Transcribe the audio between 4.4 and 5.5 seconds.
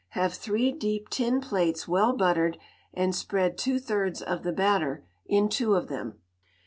the batter in